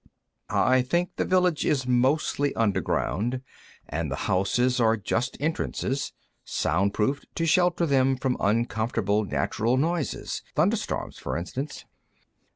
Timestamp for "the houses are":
4.11-4.97